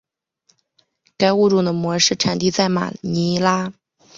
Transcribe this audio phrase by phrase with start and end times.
[1.15, 3.71] 该物种的模式产地在马尼拉。